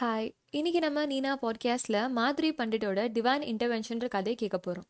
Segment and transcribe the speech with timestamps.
[0.00, 4.86] Hi இன்றைக்கி நம்ம நீனா பாட்காஸ்டில் மாதிரி பண்டிட்டோட டிவைன் இன்டர்வென்ஷன்ற கதை கேட்க போகிறோம்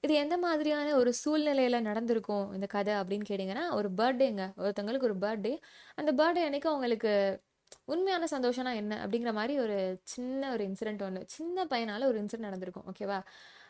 [0.00, 5.52] இது எந்த மாதிரியான ஒரு சூழ்நிலையில் நடந்திருக்கும் இந்த கதை அப்படின்னு கேட்டிங்கன்னா ஒரு பர்த்டேங்க ஒருத்தவங்களுக்கு ஒரு பர்த்டே
[5.94, 7.40] அந்த பர்த்டே அன்னைக்கு அவங்களுக்கு
[7.84, 9.06] உண்மையான சந்தோஷம்னா என்ன?
[9.06, 12.86] அப்படிங்கிற மாதிரி ஒரு சின்ன ஒரு இன்சிடென்ட் ஒன்று சின்ன பையனால ஒரு இன்சிடென்ட் நடந்திருக்கும்.
[12.92, 13.18] ஓகேவா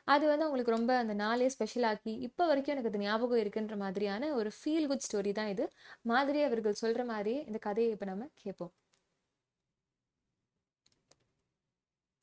[0.04, 4.50] அது வந்து அவங்களுக்கு ரொம்ப அந்த நாளே ஸ்பெஷலாக்கி இப்போ வரைக்கும் எனக்கு அது ஞாபகம் இருக்குன்ற மாதிரியான ஒரு
[4.58, 5.66] ஃபீல் குட் ஸ்டோரி தான் இது.
[6.02, 8.74] மாதிரி அவர்கள் சொல்கிற மாதிரி இந்த கதையை இப்போ நம்ம கேட்போம்.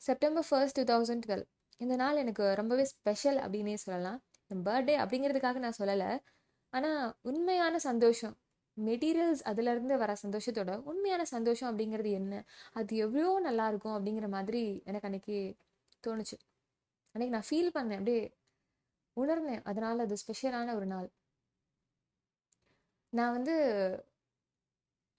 [0.06, 1.46] September first two thousand twelve
[1.84, 4.20] இந்த நாள் எனக்கு ரொம்பவே ஸ்பெஷல் அப்படின்னே சொல்லலாம்.
[4.52, 6.10] இந்த பர்த்டே அப்படிங்கிறதுக்காக நான் சொல்லலை.
[6.74, 8.36] ஆனால் உண்மையான சந்தோஷம்.
[8.78, 12.34] மெட்டீரியல்ஸ் அதுலேருந்து வர சந்தோஷத்தோட உண்மையான சந்தோஷம் அப்படிங்கிறது என்ன?
[12.74, 15.38] அது எவ்வளோ நல்லாயிருக்கும் அப்படிங்கிற மாதிரி எனக்கு அன்னைக்கு
[16.04, 16.38] தோணுச்சு.
[17.16, 18.00] அன்னைக்கு நான் ஃபீல் பண்ணேன்.
[18.02, 18.24] அப்படியே
[19.18, 19.62] உணர்ந்தேன்.
[19.64, 21.08] அதனால் அது ஸ்பெஷலான ஒரு நாள்.
[23.14, 23.56] நான் வந்து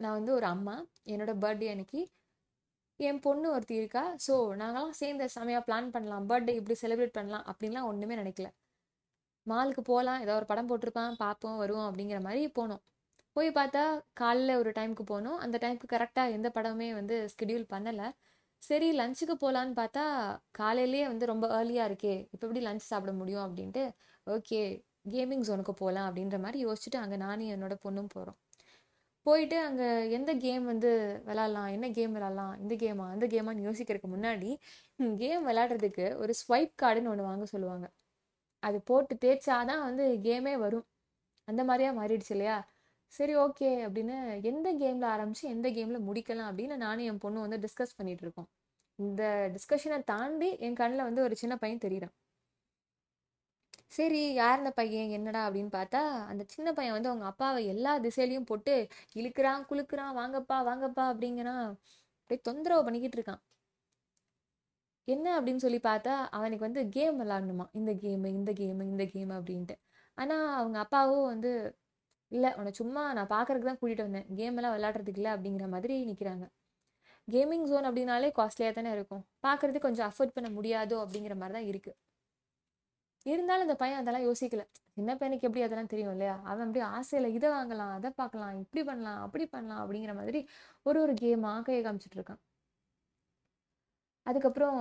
[0.00, 0.76] நான் வந்து ஒரு அம்மா.
[1.12, 2.00] என்னோடய பர்த்டே அன்னைக்கு
[3.00, 4.02] என் பொண்ணு ஒருத்தி இருக்கா.
[4.26, 6.26] ஸோ நாங்களாம் சேர்ந்து செமையாக பிளான் பண்ணலாம்.
[6.30, 8.48] பர்த்டே இப்படி செலிப்ரேட் பண்ணலாம் அப்படின்லாம் ஒன்றுமே நினைக்கல.
[9.46, 11.16] மாலுக்கு போகலாம் ஏதோ ஒரு படம் போட்டிருப்பான்.
[11.24, 12.82] பார்ப்போம் வருவோம் அப்படிங்கிற மாதிரி போனோம்.
[13.36, 13.82] போய் பார்த்தா
[14.20, 15.38] காலைல ஒரு டைமுக்கு போனோம்.
[15.44, 18.08] அந்த டைமுக்கு கரெக்டாக எந்த படமே வந்து ஸ்கெடியூல் பண்ணலை.
[18.62, 20.04] சரி லஞ்சுக்கு போகலான்னு பார்த்தா
[20.60, 22.14] காலையிலேயே வந்து ரொம்ப ஏர்லியாக இருக்கே.
[22.32, 23.84] இப்போ எப்படி லஞ்ச் சாப்பிட முடியும் அப்படின்ட்டு
[24.26, 24.60] ஓகே
[25.12, 28.38] கேமிங் ஜோனுக்கு போகலாம் அப்படின்ற மாதிரி யோசிச்சுட்டு அங்கே நானும் என்னோட பொண்ணும் போகிறோம்
[29.26, 30.90] போயிட்டு அங்கே எந்த கேம் வந்து
[31.26, 31.70] விளாட்லாம்?
[31.76, 32.54] என்ன கேம் விளாட்லாம்?
[32.62, 34.50] இந்த கேமா அந்த கேமான்னு யோசிக்கிறதுக்கு முன்னாடி
[35.22, 37.86] கேம் விளாட்றதுக்கு ஒரு ஸ்வைப் கார்டுன்னு ஒன்று வாங்க சொல்லுவாங்க.
[38.62, 40.86] அது போட்டு தேய்ச்சாதான் வந்து கேமே வரும்.
[41.48, 42.56] அந்த மாதிரியா மாறிடுச்சு இல்லையா?
[43.12, 44.16] சரி ஓகே அப்படின்னு
[44.50, 48.48] எந்த கேமில் ஆரம்பித்து எந்த கேமில் முடிக்கலாம் அப்படின்னு நானும் என் பொண்ணு வந்து டிஸ்கஸ் பண்ணிகிட்டு இருக்கோம்.
[48.98, 49.22] இந்த
[49.54, 52.14] டிஸ்கஷனை தாண்டி என் கண்ணில் வந்து ஒரு சின்ன பையன் தெரியுறான்.
[53.92, 55.10] சரி யார் இந்த பையன்?
[55.16, 55.40] என்னடா?
[55.48, 58.74] அப்படின்னு பார்த்தா அந்த சின்ன பையன் வந்து அவங்க அப்பாவை எல்லா திசையிலையும் போட்டு
[59.20, 61.64] இழுக்கிறான் குலுக்குறான் வாங்கப்பா வாங்கப்பா அப்படிங்கிறான்
[62.20, 63.42] அப்படியே தொந்தரவு பண்ணிக்கிட்டு இருக்கான்.
[65.08, 67.66] என்ன அப்படின்னு சொல்லி பார்த்தா அவனுக்கு வந்து கேம் விளாடணுமா?
[67.80, 69.74] இந்த கேமு இந்த கேமு இந்த கேம் அப்படின்ட்டு.
[70.18, 71.50] ஆனால் அவங்க அப்பாவும் வந்து
[72.32, 74.28] இல்லை உன்னை சும்மா நான் பார்க்கறதுக்கு தான் கூட்டிகிட்டு வந்தேன்.
[74.38, 76.46] கேம் எல்லாம் விளாட்றதுக்கு இல்லை அப்படிங்கிற மாதிரி நிற்கிறாங்க
[77.28, 79.22] கேமிங் ஜோன் அப்படின்னாலே காஸ்ட்லியாக தானே இருக்கும்.
[79.46, 81.96] பார்க்குறதுக்கு கொஞ்சம் அஃபோர்ட் பண்ண முடியாதோ அப்படிங்கிற மாதிரி தான் இருக்குது
[83.32, 84.62] இருந்தாலும் அந்த பையன் அதெல்லாம் யோசிக்கல.
[84.96, 86.34] சின்ன பையனுக்கு எப்படி அதெல்லாம் தெரியும் இல்லையா?
[86.50, 90.40] அவன் அப்படியே ஆசையில் இதை வாங்கலாம் அதை பார்க்கலாம் இப்படி பண்ணலாம் அப்படி பண்ணலாம் அப்படிங்கிற மாதிரி
[90.88, 92.40] ஒரு ஒரு கேமாக கையை காமிச்சிட்டு இருக்கான்.
[94.26, 94.78] அதுக்கப்புறம்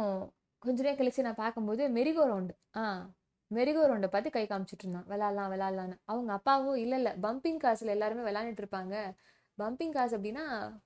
[0.64, 2.84] கொஞ்ச நேரம் கழிச்சு நான் பார்க்கும்போது மெரிகோ ரவுண்டு ஆ
[3.52, 5.08] மெரிகோ ரவுண்டை பார்த்து கை காமிச்சிட்டு இருந்தான்.
[5.12, 8.96] விளாட்லாம் விளாட்லான்னு அவங்க அப்பாவும் இல்லை இல்லை பம்பிங் காசில் எல்லாருமே விளாண்டுட்டு இருப்பாங்க.
[9.58, 10.44] பம்பிங் காசு அப்படின்னா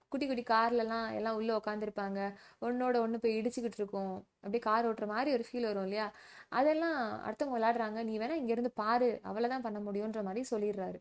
[0.08, 2.20] குட்டி குட்டி கார்லலாம் எல்லாம் உள்ளே உட்காந்துருப்பாங்க
[2.62, 6.08] ஒன்னோட ஒன்று போய் இடிச்சுக்கிட்டு இருக்கோம் அப்படியே கார் ஓட்டுற மாதிரி ஒரு ஃபீல் வரும் இல்லையா?
[6.50, 6.98] அதெல்லாம்
[7.28, 8.04] அடுத்தவங்க விளையாடுறாங்க.
[8.04, 9.10] நீ வேணா இங்கேருந்து பாரு.
[9.24, 11.00] அவ்வளோதான் பண்ண முடியுன்ற மாதிரி சொல்லிடுறாரு.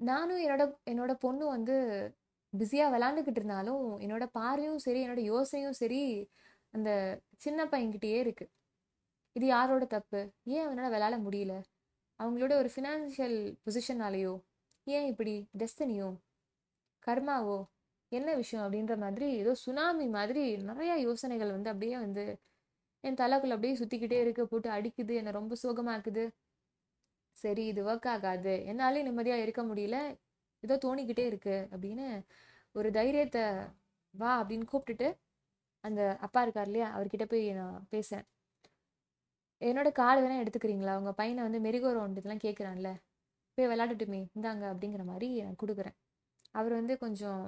[0.00, 1.76] நானும் என்னோட என்னோட பொண்ணு வந்து
[2.52, 6.00] பிஸியாக விளாண்டுக்கிட்டு இருந்தாலும் என்னோட பார்வையும் சரி என்னோட யோசனையும் சரி
[6.70, 6.90] அந்த
[7.36, 8.46] சின்ன பையன்கிட்டயே இருக்கு.
[9.36, 10.20] இது யாரோட தப்பு?
[10.44, 11.54] ஏன் அவனால் விளாட முடியல?
[12.20, 14.34] அவங்களோட ஒரு ஃபினான்ஷியல் பொசிஷனாலேயோ
[14.88, 16.08] ஏன் இப்படி டெஸ்டினியோ
[17.06, 17.58] கர்மாவோ
[18.12, 22.24] என்ன விஷயம் அப்படின்ற மாதிரி ஏதோ சுனாமி மாதிரி நிறையா யோசனைகள் வந்து அப்படியே வந்து
[23.04, 24.42] என் தலைக்குள்ள அப்படியே சுற்றிக்கிட்டே இருக்கு.
[24.46, 26.24] போட்டு அடிக்குது என்னை ரொம்ப சோகமாக்குது
[27.36, 28.54] சரி இது ஒர்க் ஆகாது.
[28.70, 29.96] என்னாலே நிம்மதியாக இருக்க முடியல.
[30.62, 32.06] ஏதோ தோணிக்கிட்டே இருக்கு அப்படின்னு
[32.74, 33.44] ஒரு தைரியத்தை
[34.14, 35.08] வா அப்படின்னு கூப்பிட்டுட்டு
[35.84, 38.24] அந்த அப்பா இருக்கார் இல்லையா அவர்கிட்ட போய் நான் பேசேன்
[39.62, 40.92] என்னோட கார்டு வேணா எடுத்துக்கிறீங்களா?
[41.00, 42.90] உங்கள் பையனை வந்து மெரிகோ ரவுண்ட் இதெல்லாம் கேட்குறான்ல
[43.58, 45.96] போய் விளாடட்டுமே இந்தாங்க அப்படிங்கிற மாதிரி நான் கொடுக்குறேன்.
[46.54, 47.42] அவர் வந்து கொஞ்சம்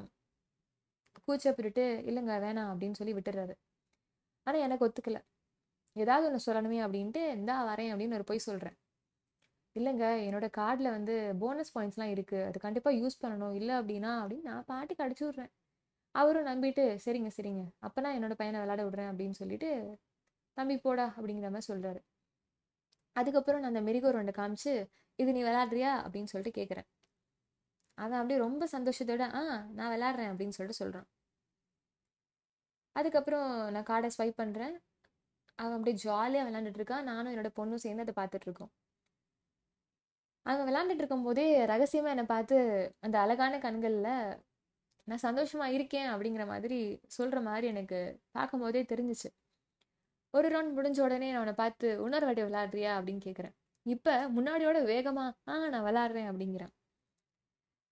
[1.27, 3.55] கூச்சப்பட்டுட்டு இல்லைங்க வேணாம் அப்படின்னு சொல்லி விட்டுறாரு.
[4.47, 5.19] ஆனால் எனக்கு ஒத்துக்கல.
[5.97, 8.77] ஏதாவது ஒன்று சொல்லணுமே அப்படின்ட்டு இந்தா வரேன் அப்படின்னு ஒரு போய் சொல்கிறேன்
[9.77, 13.55] இல்லைங்க என்னோட கார்டில் வந்து போனஸ் பாயிண்ட்ஸ்லாம் இருக்குது அது கண்டிப்பாக யூஸ் பண்ணணும்.
[13.61, 15.51] இல்லை அப்படின்னா அப்படின்னு நான் பாட்டுக்கு அடிச்சு விட்றேன்.
[16.15, 17.65] அவரும் நம்பிட்டு சரிங்க சரிங்க.
[17.87, 19.71] அப்போனா என்னோட பையனை விளாட விடுறேன் அப்படின்னு சொல்லிட்டு
[20.57, 22.01] தம்பி போடா அப்படிங்கிற மாதிரி சொல்கிறாரு
[23.17, 24.73] அதுக்கப்புறம் நான் அந்த மெரிகோ ரெண்டை காமிச்சு
[25.21, 25.93] இது நீ விளாட்றியா?
[26.05, 26.89] அப்படின்னு சொல்லிட்டு கேட்குறேன்
[27.99, 29.43] அவன் அப்படியே ரொம்ப சந்தோஷத்தோட ஆ
[29.79, 31.09] நான் விளாட்றேன் அப்படின்னு சொல்லிட்டு சொல்கிறான்
[32.97, 34.75] அதுக்கப்புறம் நான் கார்டை ஸ்வைப் பண்ணுறேன்
[35.59, 37.09] அவன் அப்படியே ஜாலியாக விளாண்டுட்டு இருக்கான்.
[37.11, 38.73] நானும் என்னோட பொண்ணும் சேர்ந்து அதை பார்த்துட்ருக்கோம்
[40.47, 42.57] அவன் விளாண்டுட்டு இருக்கும்போதே ரகசியமாக என்னை பார்த்து
[43.01, 44.13] அந்த அழகான கண்களில்
[45.09, 46.79] நான் சந்தோஷமாக இருக்கேன் அப்படிங்கிற மாதிரி
[47.17, 47.99] சொல்கிற மாதிரி எனக்கு
[48.37, 49.29] பார்க்கும்போதே தெரிஞ்சிச்சு.
[50.35, 52.93] ஒரு ரவுண்ட் முடிஞ்ச உடனே நான் அவனை பார்த்து இன்னொரு வாட்டி விளாட்றியா?
[52.99, 53.55] அப்படின்னு கேட்குறேன்
[53.87, 56.73] இப்போ முன்னாடியோட வேகமா ஆ நான் விளாட்றேன் அப்படிங்கிறான்.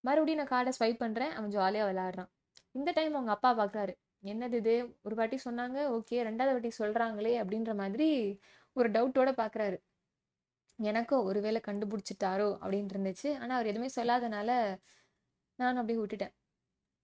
[0.05, 2.31] மறுபடியும் நான் கார்டை ஸ்வைப் பண்ணுறேன் அவன் ஜாலியாக விளாட்றான்.
[2.73, 3.95] இந்த டைம் அவங்க அப்பா பார்க்குறாரு
[4.25, 4.75] என்னது இது?
[5.03, 5.79] ஒரு வாட்டி சொன்னாங்க.
[5.97, 6.17] ஓகே.
[6.29, 8.09] ரெண்டாவது வாட்டி சொல்கிறாங்களே அப்படின்ற மாதிரி
[8.77, 9.79] ஒரு டவுட்டோட பார்க்குறாரு
[10.77, 13.29] எனக்கும் ஒருவேளை கண்டுபிடிச்சிட்டாரோ அப்படின்ட்டு இருந்துச்சு.
[13.41, 14.51] ஆனால் அவர் எதுவுமே சொல்லாதனால
[15.59, 16.35] நான் அப்படியே விட்டுட்டேன்.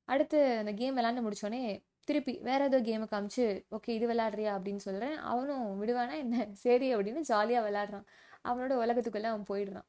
[0.09, 1.63] அடுத்து அந்த கேம் விளாண்டு முடிச்சோடனே
[2.09, 3.45] திருப்பி வேற ஏதோ கேமை காமிச்சு
[3.77, 4.51] ஓகே இது விளாட்றியா?
[4.57, 6.47] அப்படின்னு சொல்கிறேன் அவனும் விடுவானா என்ன?
[6.55, 8.07] சரி அப்படின்னு ஜாலியாக விளாட்றான்.
[8.45, 9.89] அவனோட உலகத்துக்குள்ளே அவன் போயிடுறான்.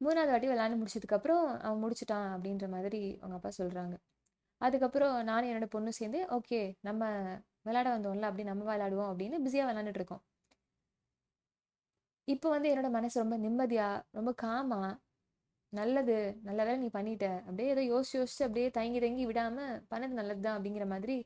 [0.00, 3.96] மூணாவது வாட்டி விளாண்டு முடிச்சதுக்கப்புறம் அவன் முடிச்சிட்டான் அப்படின்ற மாதிரி அவங்க அப்பா சொல்கிறாங்க
[4.60, 7.02] அதுக்கப்புறம் நானும் என்னோட பொண்ணு சேர்ந்து ஓகே நம்ம
[7.66, 10.22] விளையாட வந்தோம்ல அப்படி நம்ம விளையாடுவோம் அப்படின்னு பிஸியாக விளாண்டுட்டு இருக்கோம்.
[12.28, 14.80] இப்போ வந்து என்னோட மனசு ரொம்ப நிம்மதியாக ரொம்ப காமா
[15.72, 16.16] நல்லது
[16.48, 20.56] நல்ல வேலை நீ பண்ணிட்ட அப்படியே ஏதோ யோசிச்சு யோசிச்சு அப்படியே தயங்கி தயங்கி விடாமல் பண்ணது நல்லது தான்
[20.58, 21.16] அப்படிங்கிற மாதிரி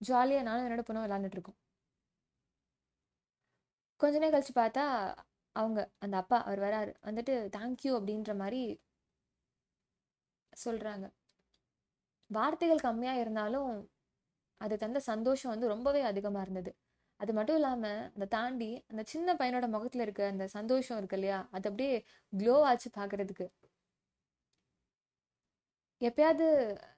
[0.00, 1.58] ஜாலியாக நானும் என்னோட பொண்ணும் விளாண்டுட்டு இருக்கோம்.
[4.00, 4.84] கொஞ்ச நேரம் கழிச்சு பார்த்தா
[5.56, 6.92] அவங்க அந்த அப்பா அவர் வராரு.
[7.08, 8.62] வந்துட்டு தேங்க்யூ அப்படின்ற மாதிரி
[10.52, 11.06] சொல்கிறாங்க
[12.30, 13.72] வார்த்தைகள் கம்மியாக இருந்தாலும்
[14.60, 16.70] அது தந்த சந்தோஷம் வந்து ரொம்பவே அதிகமாக இருந்தது.
[17.20, 21.38] அது மட்டும் இல்லாமல் அந்த தாண்டி அந்த சின்ன பையனோட முகத்தில் இருக்க அந்த சந்தோஷம் இருக்கு இல்லையா?
[21.56, 21.94] அது அப்படியே
[22.32, 23.46] க்ளோ ஆச்சு பாக்குறதுக்கு
[26.00, 26.46] எப்பயாவது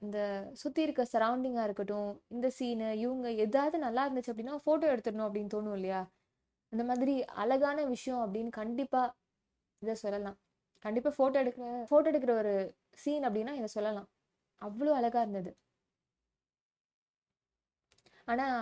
[0.05, 0.19] இந்த
[0.61, 5.77] சுற்றி இருக்க சரௌண்டிங்காக இருக்கட்டும் இந்த சீனு இவங்க எதாவது நல்லா இருந்துச்சு அப்படின்னா ஃபோட்டோ எடுத்துடணும் அப்படின்னு தோணும்
[5.79, 6.01] இல்லையா?
[6.73, 9.15] அந்த மாதிரி அழகான விஷயம் அப்படின்னு கண்டிப்பாக
[9.83, 10.39] இதை சொல்லலாம்.
[10.85, 12.55] கண்டிப்பாக ஃபோட்டோ எடுக்கிற ஃபோட்டோ எடுக்கிற ஒரு
[13.05, 14.09] சீன் அப்படின்னா இதை சொல்லலாம்.
[14.63, 15.51] அவ்வளோ அழகாக இருந்தது.
[18.29, 18.57] ஆனால்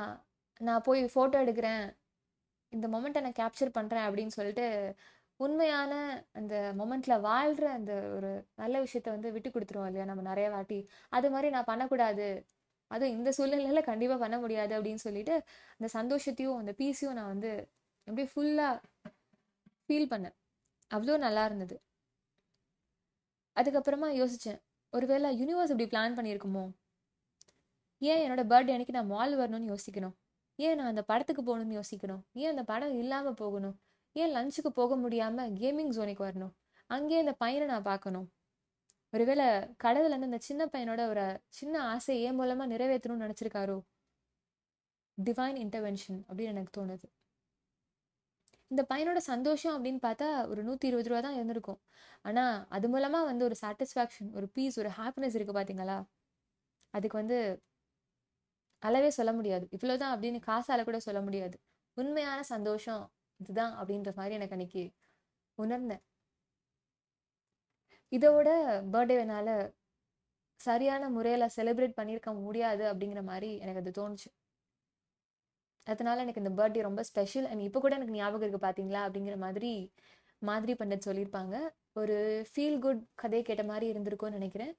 [0.60, 1.84] நான் போய் ஃபோட்டோ எடுக்கிறேன்
[2.72, 4.66] இந்த மொமெண்ட்டை நான் கேப்சர் பண்ணுறேன் அப்படின்னு சொல்லிட்டு
[5.40, 5.92] உண்மையான
[6.32, 10.06] அந்த மொமெண்ட்டில் வாழ்கிற அந்த ஒரு நல்ல விஷயத்த வந்து விட்டு கொடுத்துருவோம் இல்லையா?
[10.10, 10.78] நம்ம நிறைய வாட்டி.
[11.12, 12.28] அது மாதிரி நான் பண்ணக்கூடாது.
[12.90, 15.34] அதுவும் இந்த சூழ்நிலையில் கண்டிப்பாக பண்ண முடியாது அப்படின்னு சொல்லிட்டு
[15.78, 17.52] அந்த சந்தோஷத்தையும் அந்த பீஸையும் நான் வந்து
[18.06, 18.74] அப்படியே ஃபுல்லாக
[19.84, 20.36] ஃபீல் பண்ணேன்.
[20.90, 21.76] அவ்வளோ நல்லா இருந்தது.
[23.56, 24.60] அதுக்கப்புறமா யோசித்தேன்
[24.92, 26.64] ஒருவேளை யூனிவர்ஸ் இப்படி பிளான் பண்ணியிருக்குமோ?
[27.98, 30.14] ஏன் என்னோட பர்த்டே அன்னைக்கு நான் மால் வரணும்னு யோசிக்கணும்?
[30.58, 32.22] ஏன் நான் அந்த படத்துக்கு போகணும்னு யோசிக்கணும்?
[32.32, 33.76] ஏன் அந்த படம் இல்லாமல் போகணும்?
[34.12, 36.52] ஏன் லஞ்சுக்கு போக முடியாமல் கேமிங் ஜோனுக்கு வரணும்?
[36.90, 38.26] அங்கேயே இந்த பையனை நான் பார்க்கணும்.
[39.12, 43.78] ஒருவேளை கடவுள் அந்த சின்ன பையனோட ஒரு சின்ன ஆசையை ஏன் மூலமாக நிறைவேற்றணும்னு நினச்சிருக்காரோ?
[45.18, 47.06] டிவைன் இன்டர்வென்ஷன் அப்படின்னு எனக்கு தோணுது.
[48.70, 51.80] இந்த பையனோட சந்தோஷம் அப்படின்னு பார்த்தா ஒரு நூற்றி இருபது ரூபா தான் இருந்திருக்கும்.
[52.28, 55.98] ஆனால் அது மூலமாக வந்து ஒரு சாட்டிஸ்ஃபேக்ஷன் ஒரு பீஸ் ஒரு ஹாப்பினஸ் இருக்குது பார்த்தீங்களா
[56.94, 57.38] அதுக்கு வந்து
[58.82, 59.64] அளவே சொல்ல முடியாது.
[59.76, 61.56] இவ்வளோதான் அப்படின்னு காசால் கூட சொல்ல முடியாது.
[61.96, 63.02] உண்மையான சந்தோஷம்
[63.40, 64.82] இதுதான் அப்படின்ற மாதிரி எனக்கு அன்னைக்கு
[65.58, 66.02] உணர்ந்தேன்.
[68.12, 68.48] இதோட
[68.94, 69.54] பர்த்டே என்னால்
[70.60, 74.28] சரியான முறையில் செலிப்ரேட் பண்ணியிருக்க முடியாது அப்படிங்கிற மாதிரி எனக்கு அது தோணுச்சு.
[75.86, 79.72] அதனால எனக்கு இந்த பர்த்டே ரொம்ப ஸ்பெஷல் அண்ட் இப்போ கூட எனக்கு ஞாபகம் இருக்குது பார்த்தீங்களா அப்படிங்கிற மாதிரி
[80.42, 81.56] மாதிரி பண்டத் சொல்லியிருப்பாங்க.
[81.92, 82.16] ஒரு
[82.50, 84.72] ஃபீல் குட் கதை கேட்ட மாதிரி இருந்திருக்கும்னு நினைக்கிறேன்.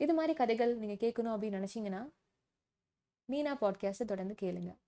[0.00, 2.02] இது மாதிரி கதைகள் நீங்கள் கேட்கணும் அப்படின்னு நினச்சிங்கன்னா
[3.28, 4.78] மீனா பாட்காஸ்ட்டை தொடர்ந்து கேளுங்கள்